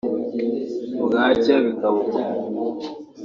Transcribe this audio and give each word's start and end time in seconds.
bwacya 1.03 1.55
bikaba 1.65 1.97
uko 2.05 2.19